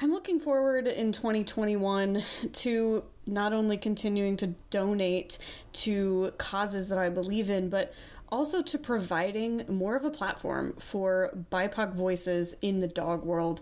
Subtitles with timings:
[0.00, 5.38] I'm looking forward in 2021 to not only continuing to donate
[5.72, 7.92] to causes that I believe in, but
[8.28, 13.60] also to providing more of a platform for BIPOC voices in the dog world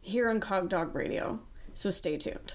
[0.00, 1.38] here on Cog Dog Radio.
[1.72, 2.54] So stay tuned.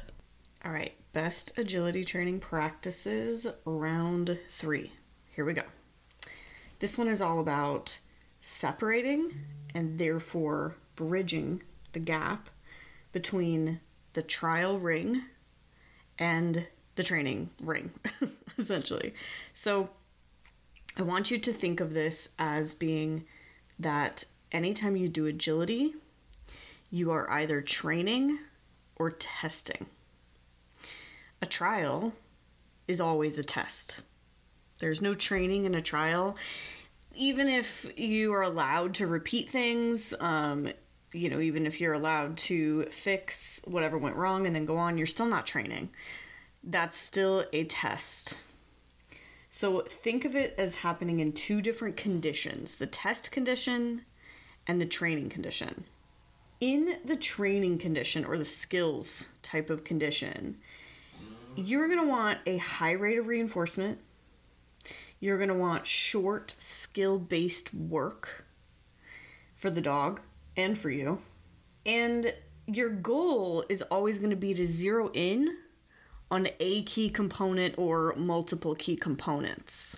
[0.65, 4.91] All right, best agility training practices, round three.
[5.33, 5.63] Here we go.
[6.79, 7.99] This one is all about
[8.41, 9.35] separating
[9.73, 12.49] and therefore bridging the gap
[13.11, 13.79] between
[14.13, 15.23] the trial ring
[16.17, 17.91] and the training ring,
[18.57, 19.13] essentially.
[19.53, 19.89] So
[20.97, 23.25] I want you to think of this as being
[23.79, 25.95] that anytime you do agility,
[26.89, 28.39] you are either training
[28.97, 29.85] or testing.
[31.41, 32.13] A trial
[32.87, 34.01] is always a test.
[34.79, 36.37] There's no training in a trial
[37.15, 40.69] even if you are allowed to repeat things, um,
[41.13, 44.97] you know, even if you're allowed to fix whatever went wrong and then go on,
[44.97, 45.89] you're still not training.
[46.63, 48.35] That's still a test.
[49.49, 54.03] So think of it as happening in two different conditions the test condition
[54.67, 55.85] and the training condition.
[56.59, 60.57] In the training condition or the skills type of condition,
[61.55, 63.99] you're going to want a high rate of reinforcement
[65.21, 68.45] you're going to want short, skill based work
[69.53, 70.19] for the dog
[70.55, 71.21] and for you.
[71.85, 72.33] And
[72.67, 75.57] your goal is always going to be to zero in
[76.29, 79.97] on a key component or multiple key components.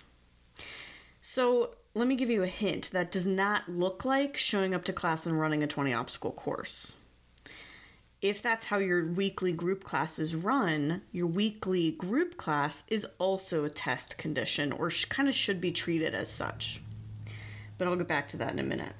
[1.20, 4.92] So, let me give you a hint that does not look like showing up to
[4.92, 6.96] class and running a 20 obstacle course
[8.24, 13.70] if that's how your weekly group classes run, your weekly group class is also a
[13.70, 16.80] test condition or sh- kind of should be treated as such.
[17.76, 18.94] But I'll get back to that in a minute.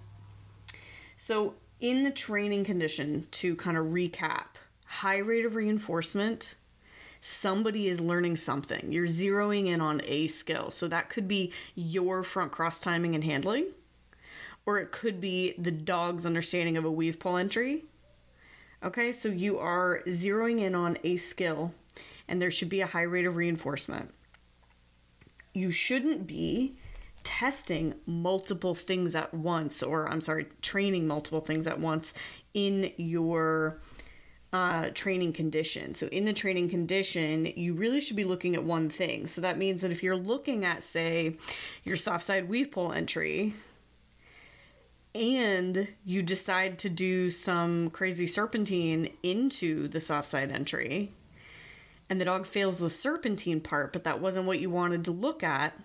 [1.17, 6.55] So, in the training condition, to kind of recap, high rate of reinforcement,
[7.21, 8.93] somebody is learning something.
[8.93, 10.71] You're zeroing in on a skill.
[10.71, 13.67] So, that could be your front cross timing and handling,
[14.67, 17.85] or it could be the dog's understanding of a weave pole entry
[18.85, 21.73] Okay, so you are zeroing in on a skill
[22.29, 24.13] and there should be a high rate of reinforcement.
[25.55, 26.77] You shouldn't be
[27.25, 32.15] testing multiple things at once, or I'm sorry, training multiple things at once
[32.53, 33.81] in your
[34.53, 35.97] uh, training condition.
[35.97, 39.27] So, in the training condition, you really should be looking at one thing.
[39.27, 41.37] So, that means that if you're looking at, say,
[41.83, 43.55] your soft side weave pole entry,
[45.13, 51.11] and you decide to do some crazy serpentine into the soft side entry,
[52.09, 55.43] and the dog fails the serpentine part, but that wasn't what you wanted to look
[55.43, 55.77] at,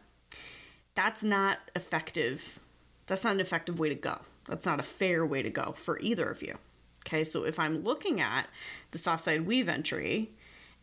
[0.99, 2.59] that's not effective.
[3.07, 4.19] That's not an effective way to go.
[4.49, 6.57] That's not a fair way to go for either of you.
[7.07, 8.47] Okay, so if I'm looking at
[8.91, 10.31] the soft side weave entry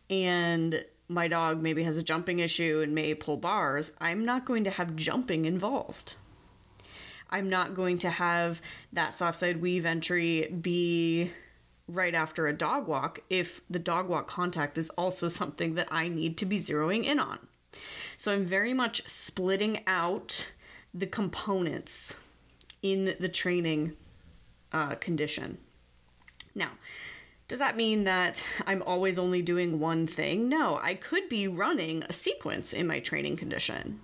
[0.09, 4.63] and my dog maybe has a jumping issue and may pull bars, I'm not going
[4.63, 6.15] to have jumping involved.
[7.29, 8.59] I'm not going to have
[8.91, 11.29] that soft side weave entry be
[11.87, 16.07] right after a dog walk if the dog walk contact is also something that I
[16.07, 17.37] need to be zeroing in on.
[18.17, 20.51] So I'm very much splitting out
[20.93, 22.15] the components
[22.81, 23.95] in the training
[24.71, 25.59] uh, condition.
[26.55, 26.71] Now,
[27.47, 30.49] does that mean that I'm always only doing one thing?
[30.49, 34.01] No, I could be running a sequence in my training condition.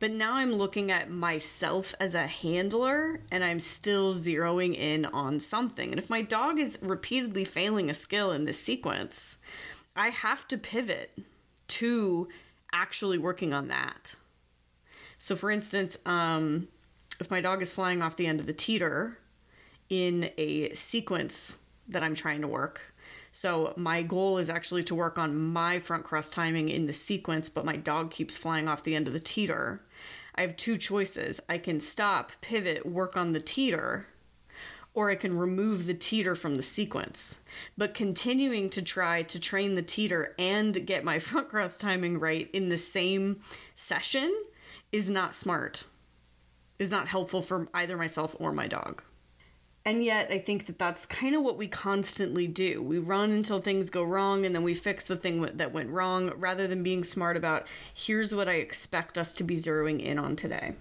[0.00, 5.40] But now I'm looking at myself as a handler and I'm still zeroing in on
[5.40, 5.90] something.
[5.90, 9.38] And if my dog is repeatedly failing a skill in this sequence,
[9.96, 11.18] I have to pivot
[11.66, 12.28] to
[12.72, 14.14] actually working on that.
[15.18, 16.68] So, for instance, um,
[17.20, 19.18] if my dog is flying off the end of the teeter
[19.88, 22.80] in a sequence that I'm trying to work,
[23.32, 27.48] so my goal is actually to work on my front cross timing in the sequence,
[27.48, 29.80] but my dog keeps flying off the end of the teeter.
[30.34, 31.40] I have two choices.
[31.48, 34.06] I can stop, pivot, work on the teeter,
[34.98, 37.38] or I can remove the teeter from the sequence.
[37.76, 42.50] But continuing to try to train the teeter and get my front cross timing right
[42.52, 43.38] in the same
[43.76, 44.34] session
[44.90, 45.84] is not smart,
[46.80, 49.04] is not helpful for either myself or my dog.
[49.84, 52.82] And yet, I think that that's kind of what we constantly do.
[52.82, 56.32] We run until things go wrong and then we fix the thing that went wrong
[56.36, 60.34] rather than being smart about here's what I expect us to be zeroing in on
[60.34, 60.74] today.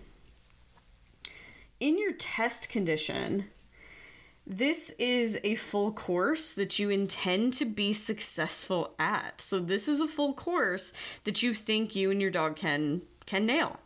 [1.79, 3.45] In your test condition,
[4.49, 9.41] this is a full course that you intend to be successful at.
[9.41, 10.93] So this is a full course
[11.25, 13.77] that you think you and your dog can can nail.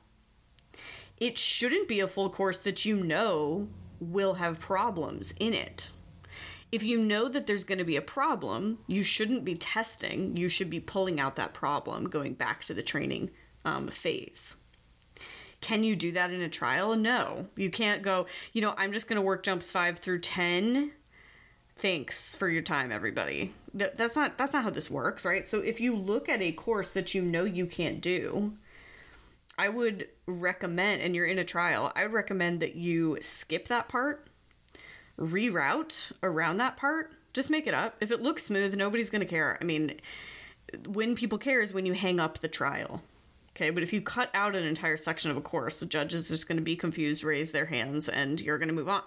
[1.17, 3.69] It shouldn't be a full course that you know
[3.99, 5.89] will have problems in it.
[6.71, 10.37] If you know that there's going to be a problem, you shouldn't be testing.
[10.37, 13.31] You should be pulling out that problem, going back to the training
[13.65, 14.57] um, phase.
[15.61, 16.95] Can you do that in a trial?
[16.95, 17.45] No.
[17.55, 20.91] You can't go, you know, I'm just going to work jumps 5 through 10.
[21.75, 23.53] Thanks for your time everybody.
[23.73, 25.47] That's not that's not how this works, right?
[25.47, 28.53] So if you look at a course that you know you can't do,
[29.57, 33.87] I would recommend and you're in a trial, I would recommend that you skip that
[33.87, 34.27] part,
[35.17, 37.95] reroute around that part, just make it up.
[38.01, 39.57] If it looks smooth, nobody's going to care.
[39.59, 39.99] I mean,
[40.87, 43.01] when people care is when you hang up the trial
[43.55, 46.29] Okay, but if you cut out an entire section of a course, the judge is
[46.29, 49.03] just going to be confused, raise their hands, and you're going to move on.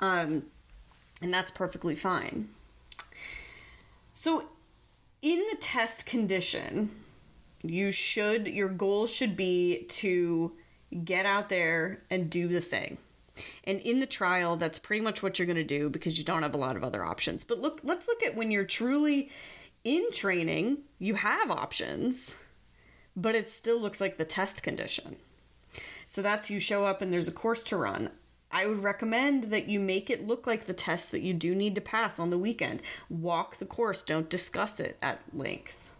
[0.00, 0.44] Um,
[1.22, 2.50] and that's perfectly fine.
[4.12, 4.48] So,
[5.22, 6.90] in the test condition,
[7.62, 10.52] you should, your goal should be to
[11.04, 12.98] get out there and do the thing.
[13.64, 16.42] And in the trial, that's pretty much what you're going to do because you don't
[16.42, 17.44] have a lot of other options.
[17.44, 19.30] But look, let's look at when you're truly
[19.84, 22.34] in training, you have options
[23.18, 25.16] but it still looks like the test condition.
[26.06, 28.10] So that's you show up and there's a course to run.
[28.50, 31.74] I would recommend that you make it look like the test that you do need
[31.74, 32.80] to pass on the weekend.
[33.10, 35.90] Walk the course, don't discuss it at length.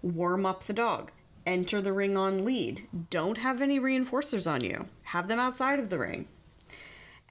[0.00, 1.10] Warm up the dog.
[1.44, 2.86] Enter the ring on lead.
[3.10, 4.86] Don't have any reinforcers on you.
[5.02, 6.28] Have them outside of the ring.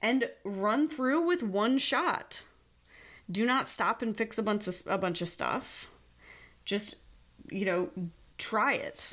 [0.00, 2.42] And run through with one shot.
[3.28, 5.88] Do not stop and fix a bunch of a bunch of stuff.
[6.64, 6.96] Just
[7.50, 7.90] you know,
[8.38, 9.12] try it.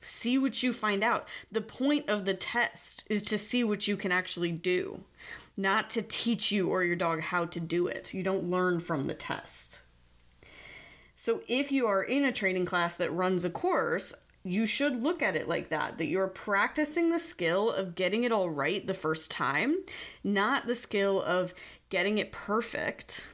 [0.00, 1.26] See what you find out.
[1.50, 5.02] The point of the test is to see what you can actually do,
[5.56, 8.14] not to teach you or your dog how to do it.
[8.14, 9.80] You don't learn from the test.
[11.14, 14.12] So, if you are in a training class that runs a course,
[14.44, 18.30] you should look at it like that that you're practicing the skill of getting it
[18.30, 19.78] all right the first time,
[20.22, 21.52] not the skill of
[21.88, 23.28] getting it perfect,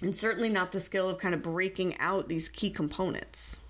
[0.00, 3.60] and certainly not the skill of kind of breaking out these key components.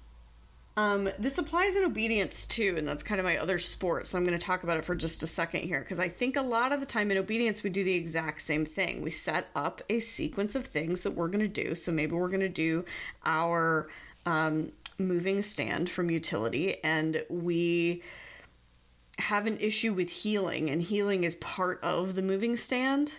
[0.80, 4.06] Um, this applies in obedience too, and that's kind of my other sport.
[4.06, 6.36] So I'm going to talk about it for just a second here because I think
[6.36, 9.02] a lot of the time in obedience we do the exact same thing.
[9.02, 11.74] We set up a sequence of things that we're going to do.
[11.74, 12.86] So maybe we're going to do
[13.26, 13.88] our
[14.24, 18.02] um, moving stand from utility, and we
[19.18, 23.12] have an issue with heeling, and heeling is part of the moving stand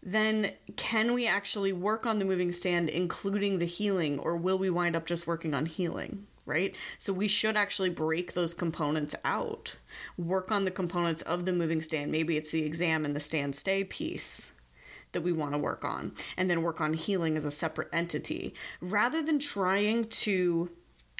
[0.00, 4.70] then can we actually work on the moving stand including the heeling, or will we
[4.70, 6.74] wind up just working on heeling right?
[6.96, 9.76] So we should actually break those components out,
[10.16, 12.10] work on the components of the moving stand.
[12.10, 14.52] Maybe it's the exam and the stand stay piece
[15.12, 18.54] that we want to work on, and then work on heeling as a separate entity
[18.80, 20.70] rather than trying to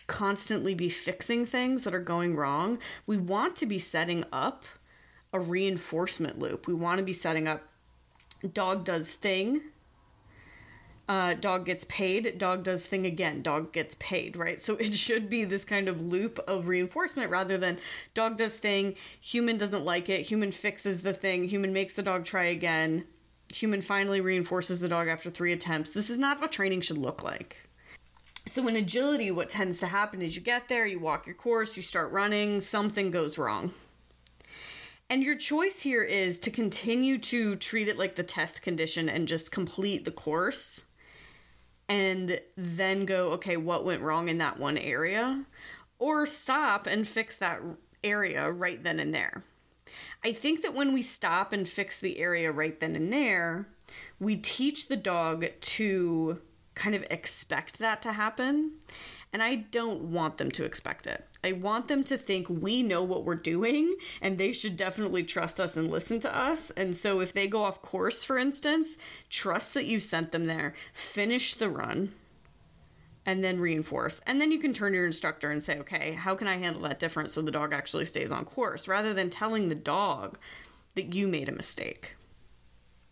[0.06, 2.78] constantly be fixing things that are going wrong.
[3.06, 4.64] We want to be setting up
[5.32, 6.66] a reinforcement loop.
[6.66, 7.62] We want to be setting up
[8.52, 9.60] dog does thing
[11.08, 14.60] uh, dog gets paid, dog does thing again, dog gets paid, right?
[14.60, 17.78] So it should be this kind of loop of reinforcement rather than
[18.12, 22.26] dog does thing, human doesn't like it, human fixes the thing, human makes the dog
[22.26, 23.04] try again,
[23.52, 25.92] human finally reinforces the dog after three attempts.
[25.92, 27.56] This is not what training should look like.
[28.44, 31.76] So in agility, what tends to happen is you get there, you walk your course,
[31.76, 33.72] you start running, something goes wrong.
[35.10, 39.26] And your choice here is to continue to treat it like the test condition and
[39.26, 40.84] just complete the course
[41.88, 45.44] and then go, okay, what went wrong in that one area?
[45.98, 47.60] Or stop and fix that
[48.04, 49.42] area right then and there.
[50.24, 53.68] I think that when we stop and fix the area right then and there,
[54.20, 56.40] we teach the dog to
[56.74, 58.72] kind of expect that to happen
[59.32, 61.24] and I don't want them to expect it.
[61.44, 65.60] I want them to think we know what we're doing and they should definitely trust
[65.60, 66.70] us and listen to us.
[66.70, 68.96] And so if they go off course, for instance,
[69.28, 72.12] trust that you sent them there, finish the run,
[73.26, 74.20] and then reinforce.
[74.26, 76.82] And then you can turn to your instructor and say, okay, how can I handle
[76.82, 80.38] that different so the dog actually stays on course rather than telling the dog
[80.94, 82.16] that you made a mistake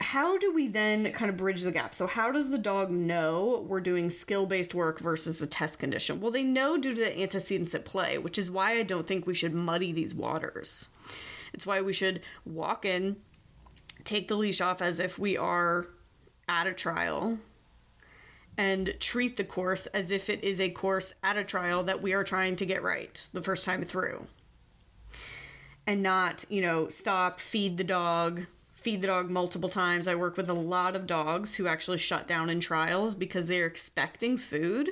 [0.00, 1.94] how do we then kind of bridge the gap?
[1.94, 6.20] So, how does the dog know we're doing skill based work versus the test condition?
[6.20, 9.26] Well, they know due to the antecedents at play, which is why I don't think
[9.26, 10.90] we should muddy these waters.
[11.54, 13.16] It's why we should walk in,
[14.04, 15.88] take the leash off as if we are
[16.48, 17.38] at a trial
[18.58, 22.12] and treat the course as if it is a course at a trial that we
[22.12, 24.26] are trying to get right the first time through.
[25.86, 28.46] And not, you know, stop, feed the dog,
[28.86, 30.06] feed the dog multiple times.
[30.06, 33.66] I work with a lot of dogs who actually shut down in trials because they're
[33.66, 34.90] expecting food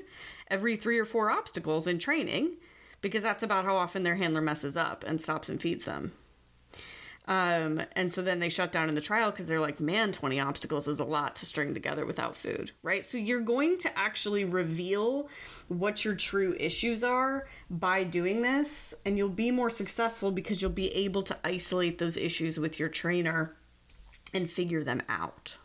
[0.50, 2.56] every three or four obstacles in training
[3.02, 6.10] because that's about how often their handler messes up and stops and feeds them.
[7.28, 10.40] Um, and so then they shut down in the trial because they're like, man, 20
[10.40, 13.04] obstacles is a lot to string together without food, right?
[13.04, 15.28] So you're going to actually reveal
[15.68, 20.72] what your true issues are by doing this, and you'll be more successful because you'll
[20.72, 23.54] be able to isolate those issues with your trainer
[24.34, 25.56] and figure them out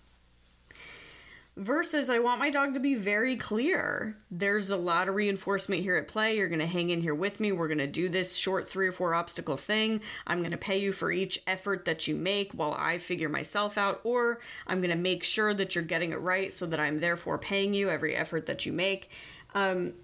[1.60, 4.16] versus I want my dog to be very clear.
[4.32, 6.38] There's a lot of reinforcement here at play.
[6.38, 7.52] You're going to hang in here with me.
[7.52, 10.00] We're going to do this short three or four obstacle thing.
[10.26, 13.78] I'm going to pay you for each effort that you make while I figure myself
[13.78, 17.02] out, or I'm going to make sure that you're getting it right so that I'm
[17.02, 19.10] therefore paying you every effort that you make.
[19.54, 19.96] Um,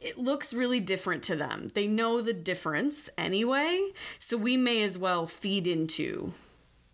[0.00, 1.72] it looks really different to them.
[1.74, 6.32] They know the difference anyway, so we may as well feed into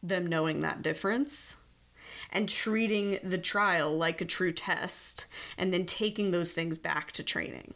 [0.02, 1.56] them knowing that difference
[2.30, 5.26] and treating the trial like a true test
[5.58, 7.74] and then taking those things back to training.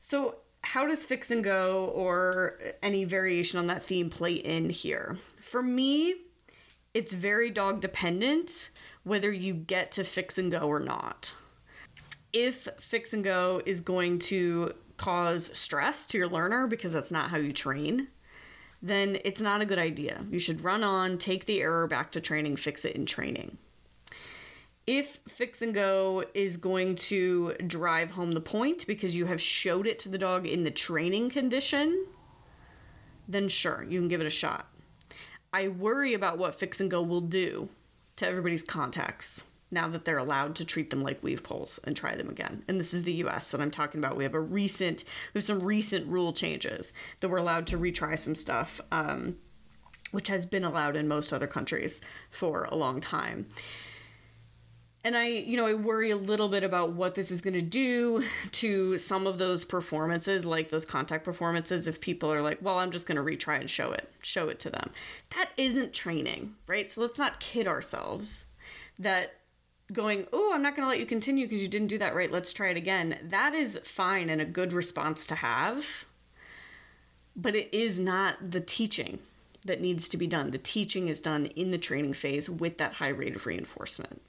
[0.00, 5.18] So, how does fix and go or any variation on that theme play in here?
[5.40, 6.14] For me,
[6.94, 8.70] it's very dog dependent
[9.02, 11.34] whether you get to fix and go or not.
[12.32, 17.30] If fix and go is going to cause stress to your learner because that's not
[17.30, 18.08] how you train,
[18.82, 20.24] then it's not a good idea.
[20.30, 23.58] You should run on, take the error back to training, fix it in training.
[24.86, 29.86] If fix and go is going to drive home the point because you have showed
[29.86, 32.06] it to the dog in the training condition,
[33.28, 34.68] then sure, you can give it a shot.
[35.52, 37.68] I worry about what fix and go will do
[38.16, 42.14] to everybody's contacts now that they're allowed to treat them like weave poles and try
[42.14, 42.62] them again.
[42.68, 44.16] And this is the US that I'm talking about.
[44.16, 48.18] We have a recent, we have some recent rule changes that we're allowed to retry
[48.18, 49.36] some stuff, um,
[50.12, 52.00] which has been allowed in most other countries
[52.30, 53.46] for a long time.
[55.04, 57.60] And I, you know, I worry a little bit about what this is going to
[57.60, 62.78] do to some of those performances, like those contact performances, if people are like, well,
[62.78, 64.90] I'm just going to retry and show it, show it to them.
[65.30, 66.88] That isn't training, right?
[66.88, 68.44] So let's not kid ourselves
[68.98, 69.34] that
[69.92, 72.30] going, Oh, I'm not going to let you continue because you didn't do that right.
[72.30, 73.18] Let's try it again.
[73.22, 76.06] That is fine and a good response to have.
[77.34, 79.18] But it is not the teaching
[79.64, 80.50] that needs to be done.
[80.50, 84.20] The teaching is done in the training phase with that high rate of reinforcement.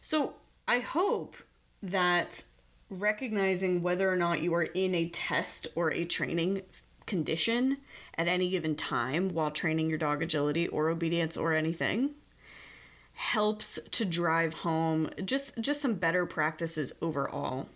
[0.00, 0.34] So
[0.66, 1.36] I hope
[1.82, 2.44] that
[2.88, 6.62] recognizing whether or not you are in a test or a training
[7.06, 7.78] condition
[8.16, 12.10] at any given time while training your dog agility or obedience or anything
[13.20, 17.68] helps to drive home just just some better practices overall.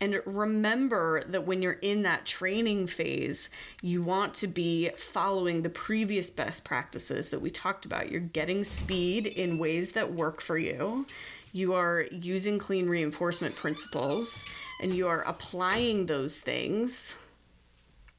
[0.00, 3.50] And remember that when you're in that training phase,
[3.82, 8.10] you want to be following the previous best practices that we talked about.
[8.10, 11.04] You're getting speed in ways that work for you.
[11.52, 14.46] You are using clean reinforcement principles
[14.80, 17.18] and you are applying those things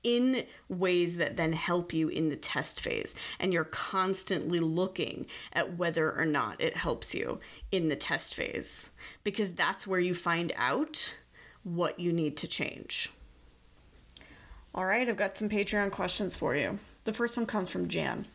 [0.03, 3.15] in ways that then help you in the test phase.
[3.39, 7.39] And you're constantly looking at whether or not it helps you
[7.72, 8.91] in the test phase
[9.24, 11.15] because that's where you find out
[11.63, 13.12] what you need to change.
[14.74, 16.79] All right, I've got some Patreon questions for you.
[17.03, 18.25] The first one comes from Jan.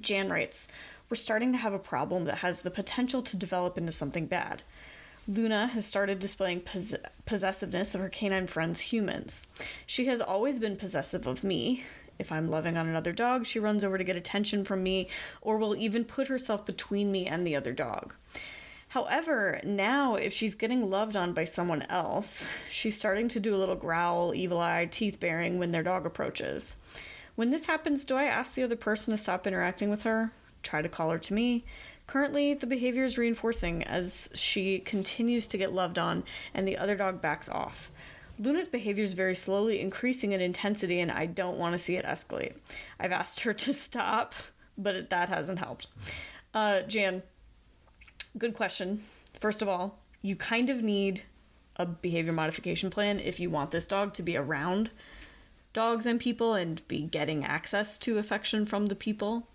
[0.00, 0.66] Jan writes,
[1.08, 4.62] We're starting to have a problem that has the potential to develop into something bad.
[5.28, 6.94] Luna has started displaying pos-
[7.26, 9.46] possessiveness of her canine friends, humans.
[9.86, 11.84] She has always been possessive of me.
[12.18, 15.08] If I'm loving on another dog, she runs over to get attention from me
[15.40, 18.14] or will even put herself between me and the other dog.
[18.88, 23.56] However, now if she's getting loved on by someone else, she's starting to do a
[23.56, 26.76] little growl, evil eye, teeth baring when their dog approaches.
[27.34, 30.32] When this happens, do I ask the other person to stop interacting with her?
[30.62, 31.64] Try to call her to me?
[32.06, 36.96] Currently, the behavior is reinforcing as she continues to get loved on and the other
[36.96, 37.90] dog backs off.
[38.38, 42.04] Luna's behavior is very slowly increasing in intensity, and I don't want to see it
[42.04, 42.54] escalate.
[42.98, 44.34] I've asked her to stop,
[44.76, 45.86] but that hasn't helped.
[46.54, 47.22] Uh, Jan,
[48.36, 49.04] good question.
[49.38, 51.22] First of all, you kind of need
[51.76, 54.90] a behavior modification plan if you want this dog to be around
[55.72, 59.46] dogs and people and be getting access to affection from the people.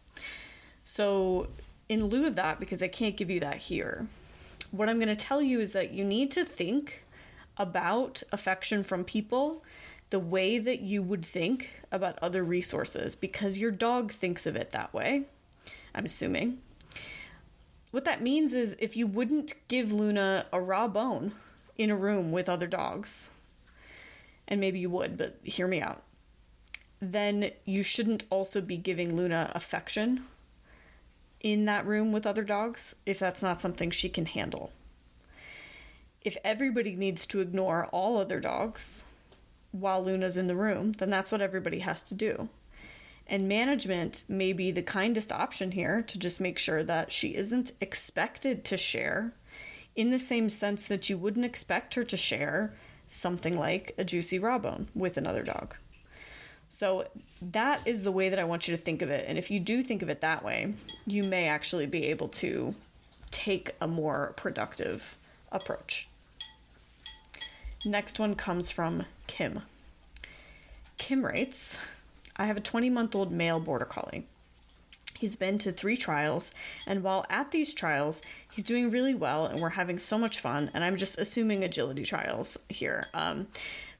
[0.83, 1.47] So,
[1.89, 4.07] in lieu of that, because I can't give you that here,
[4.71, 7.03] what I'm going to tell you is that you need to think
[7.57, 9.63] about affection from people
[10.09, 14.71] the way that you would think about other resources because your dog thinks of it
[14.71, 15.23] that way.
[15.93, 16.59] I'm assuming.
[17.91, 21.33] What that means is if you wouldn't give Luna a raw bone
[21.77, 23.29] in a room with other dogs,
[24.47, 26.03] and maybe you would, but hear me out,
[27.01, 30.25] then you shouldn't also be giving Luna affection
[31.41, 34.71] in that room with other dogs if that's not something she can handle.
[36.21, 39.05] If everybody needs to ignore all other dogs
[39.71, 42.49] while Luna's in the room, then that's what everybody has to do.
[43.27, 47.71] And management may be the kindest option here to just make sure that she isn't
[47.81, 49.33] expected to share
[49.95, 52.73] in the same sense that you wouldn't expect her to share
[53.09, 55.75] something like a juicy raw bone with another dog.
[56.69, 57.07] So
[57.41, 59.25] that is the way that I want you to think of it.
[59.27, 60.73] And if you do think of it that way,
[61.05, 62.75] you may actually be able to
[63.31, 65.17] take a more productive
[65.51, 66.07] approach.
[67.85, 69.61] Next one comes from Kim.
[70.97, 71.77] Kim writes
[72.35, 74.25] I have a 20 month old male border collie.
[75.15, 76.51] He's been to three trials,
[76.85, 80.69] and while at these trials, he's doing really well and we're having so much fun.
[80.75, 83.07] And I'm just assuming agility trials here.
[83.15, 83.47] Um,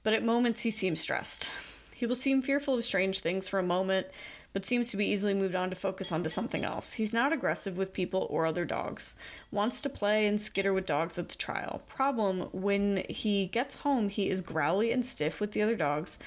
[0.03, 1.50] but at moments, he seems stressed.
[1.98, 4.08] He will seem fearful of strange things for a moment,
[4.54, 6.94] but seems to be easily moved on to focus onto something else.
[6.94, 9.16] He's not aggressive with people or other dogs.
[9.51, 11.82] Wants to play and skitter with dogs at the trial.
[11.88, 16.18] Problem when he gets home, he is growly and stiff with the other dogs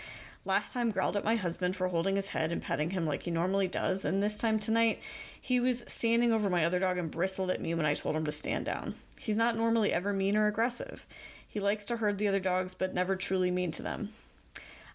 [0.47, 3.31] Last time growled at my husband for holding his head and petting him like he
[3.31, 4.99] normally does, and this time tonight
[5.39, 8.25] he was standing over my other dog and bristled at me when I told him
[8.25, 8.95] to stand down.
[9.19, 11.07] He's not normally ever mean or aggressive.
[11.47, 14.15] He likes to herd the other dogs, but never truly mean to them.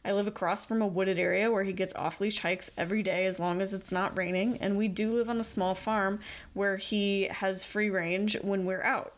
[0.06, 3.26] I live across from a wooded area where he gets off leash hikes every day
[3.26, 6.20] as long as it's not raining, and we do live on a small farm
[6.54, 9.14] where he has free range when we're out.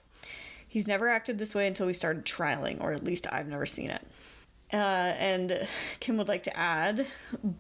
[0.68, 3.90] He's never acted this way until we started trialing, or at least I've never seen
[3.90, 4.06] it.
[4.72, 5.68] Uh, and
[6.00, 7.08] Kim would like to add,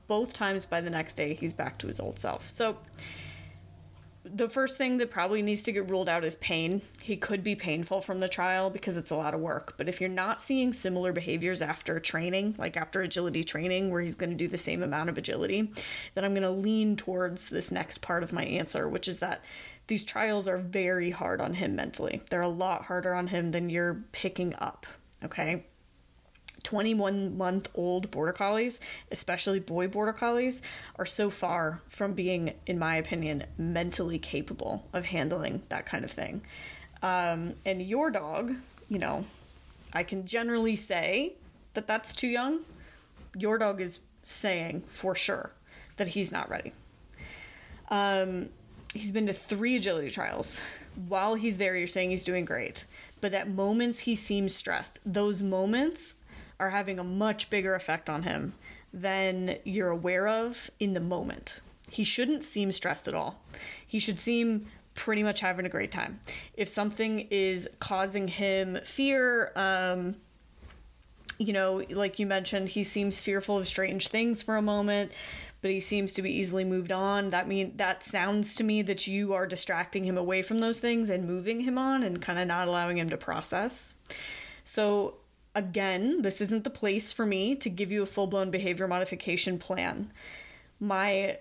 [0.08, 2.50] both times by the next day, he's back to his old self.
[2.50, 2.78] So,
[4.34, 6.82] the first thing that probably needs to get ruled out is pain.
[7.02, 9.76] He could be painful from the trial because it's a lot of work.
[9.78, 14.16] But if you're not seeing similar behaviors after training, like after agility training, where he's
[14.16, 15.72] going to do the same amount of agility,
[16.16, 19.44] then I'm going to lean towards this next part of my answer, which is that
[19.88, 22.22] these trials are very hard on him mentally.
[22.30, 24.86] They're a lot harder on him than you're picking up.
[25.24, 25.66] Okay.
[26.64, 28.80] 21 month old border collies,
[29.12, 30.62] especially boy border collies,
[30.98, 36.12] are so far from being, in my opinion, mentally capable of handling that kind of
[36.12, 36.42] thing.
[37.02, 38.56] Um, and your dog,
[38.90, 39.26] you know,
[39.94, 41.34] I can generally say
[41.74, 42.60] that that's too young.
[43.36, 45.52] Your dog is saying for sure
[45.98, 46.74] that he's not ready.
[47.90, 48.50] Um,
[48.94, 50.62] he's been to three agility trials.
[51.08, 52.86] While he's there, you're saying he's doing great.
[53.22, 55.00] But at moments, he seems stressed.
[55.06, 56.16] Those moments
[56.60, 58.54] are having a much bigger effect on him
[58.94, 61.60] than you're aware of in the moment.
[61.90, 63.40] He shouldn't seem stressed at all.
[63.86, 66.20] He should seem pretty much having a great time.
[66.56, 70.16] If something is causing him fear, um,
[71.38, 75.12] you know, like you mentioned, he seems fearful of strange things for a moment,
[75.62, 77.30] but he seems to be easily moved on.
[77.30, 81.10] That mean that sounds to me that you are distracting him away from those things
[81.10, 83.94] and moving him on and kind of not allowing him to process.
[84.66, 85.16] So
[85.58, 89.58] Again, this isn't the place for me to give you a full blown behavior modification
[89.58, 90.12] plan.
[90.80, 91.40] My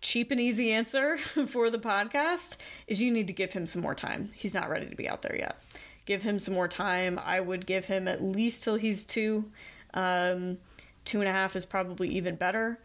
[0.00, 1.16] cheap and easy answer
[1.48, 2.54] for the podcast
[2.86, 4.30] is you need to give him some more time.
[4.32, 5.60] He's not ready to be out there yet.
[6.04, 7.18] Give him some more time.
[7.18, 9.50] I would give him at least till he's two.
[9.92, 10.58] Um,
[11.04, 12.78] two and a half is probably even better.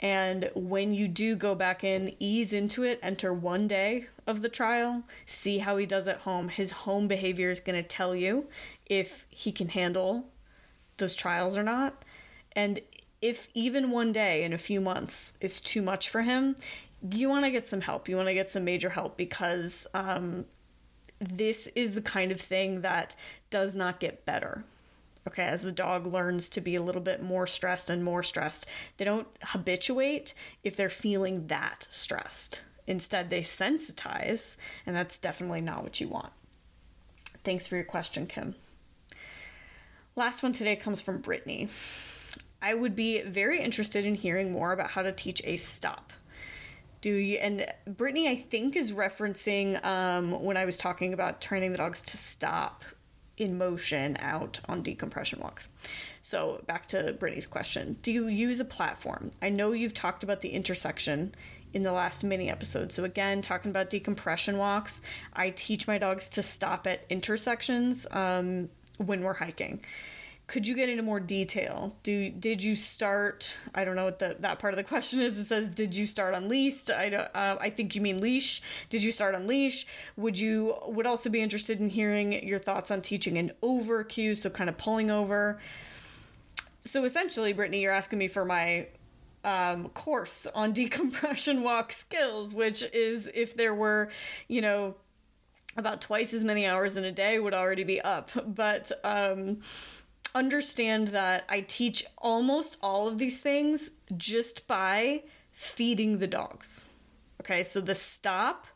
[0.00, 4.50] And when you do go back in, ease into it, enter one day of the
[4.50, 6.48] trial, see how he does at home.
[6.48, 8.46] His home behavior is going to tell you
[8.86, 10.26] if he can handle
[10.96, 12.02] those trials or not.
[12.52, 12.80] And
[13.20, 16.56] if even one day in a few months is too much for him,
[17.10, 18.08] you want to get some help.
[18.08, 20.46] You want to get some major help because um,
[21.20, 23.14] this is the kind of thing that
[23.50, 24.64] does not get better.
[25.28, 28.64] Okay, as the dog learns to be a little bit more stressed and more stressed,
[28.96, 32.62] they don't habituate if they're feeling that stressed.
[32.86, 36.32] Instead, they sensitize, and that's definitely not what you want.
[37.42, 38.54] Thanks for your question, Kim.
[40.18, 41.68] Last one today comes from Brittany.
[42.62, 46.10] I would be very interested in hearing more about how to teach a stop.
[47.02, 51.72] Do you, and Brittany, I think, is referencing um, when I was talking about training
[51.72, 52.82] the dogs to stop
[53.36, 55.68] in motion out on decompression walks.
[56.22, 59.32] So, back to Brittany's question Do you use a platform?
[59.42, 61.34] I know you've talked about the intersection
[61.74, 62.90] in the last mini episode.
[62.90, 65.02] So, again, talking about decompression walks,
[65.34, 69.80] I teach my dogs to stop at intersections um, when we're hiking.
[70.46, 71.96] could you get into more detail?
[72.04, 73.56] Do did you start?
[73.74, 75.38] I don't know what the that part of the question is.
[75.38, 76.90] It says, did you start on leased?
[76.90, 77.28] I don't.
[77.34, 78.62] Uh, I think you mean leash.
[78.88, 79.86] Did you start on leash?
[80.16, 84.34] Would you would also be interested in hearing your thoughts on teaching an over cue,
[84.34, 85.58] so kind of pulling over.
[86.78, 88.86] So essentially, Brittany, you're asking me for my
[89.46, 94.10] um, course on decompression walk skills, which is if there were,
[94.46, 94.94] you know,
[95.76, 98.30] about twice as many hours in a day would already be up.
[98.46, 99.60] But um,
[100.34, 106.88] understand that I teach almost all of these things just by feeding the dogs.
[107.40, 108.66] Okay, so the stop,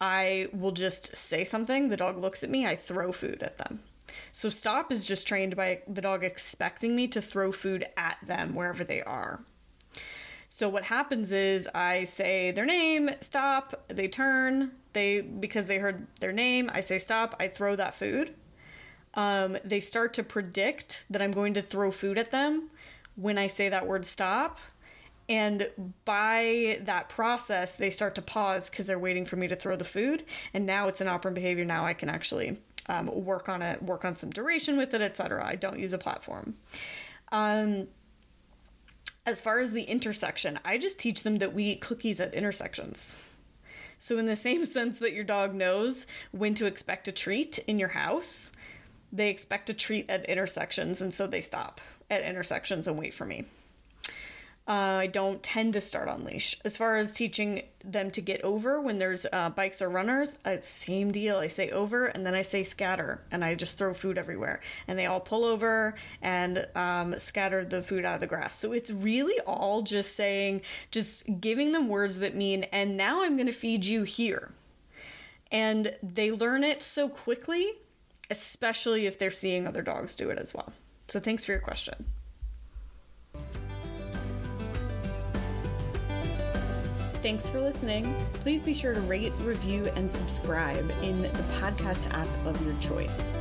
[0.00, 3.80] I will just say something, the dog looks at me, I throw food at them.
[4.32, 8.54] So stop is just trained by the dog expecting me to throw food at them
[8.54, 9.44] wherever they are.
[10.48, 16.06] So what happens is I say their name, stop, they turn, they because they heard
[16.20, 18.34] their name, I say stop, I throw that food
[19.14, 22.70] um, they start to predict that I'm going to throw food at them
[23.16, 24.58] when I say that word stop.
[25.28, 25.68] And
[26.04, 29.84] by that process, they start to pause because they're waiting for me to throw the
[29.84, 30.24] food.
[30.54, 31.64] And now it's an operant behavior.
[31.64, 35.44] Now I can actually um, work on it, work on some duration with it, etc.
[35.44, 36.54] I don't use a platform.
[37.30, 37.88] Um,
[39.26, 43.18] as far as the intersection, I just teach them that we eat cookies at intersections.
[43.98, 47.78] So, in the same sense that your dog knows when to expect a treat in
[47.78, 48.52] your house,
[49.12, 51.80] they expect a treat at intersections, and so they stop
[52.10, 53.44] at intersections and wait for me.
[54.68, 56.58] Uh, I don't tend to start on leash.
[56.64, 60.58] As far as teaching them to get over when there's uh, bikes or runners, uh,
[60.60, 61.38] same deal.
[61.38, 64.98] I say over and then I say scatter, and I just throw food everywhere, and
[64.98, 68.58] they all pull over and um, scatter the food out of the grass.
[68.58, 73.36] So it's really all just saying, just giving them words that mean, and now I'm
[73.36, 74.52] going to feed you here.
[75.50, 77.72] And they learn it so quickly
[78.30, 80.72] especially if they're seeing other dogs do it as well.
[81.08, 82.04] So thanks for your question.
[87.22, 88.14] Thanks for listening.
[88.42, 91.28] Please be sure to rate, review, and subscribe in the
[91.60, 93.34] podcast app of your choice.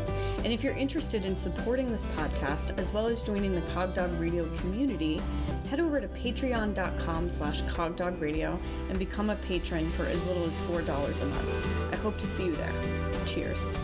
[0.44, 4.48] And if you're interested in supporting this podcast as well as joining the Cogdog Radio
[4.58, 5.22] community,
[5.70, 8.60] head over to patreon.com slash cogdogradio
[8.90, 11.68] and become a patron for as little as $4 a month.
[11.92, 12.74] I hope to see you there.
[13.26, 13.76] Cheers.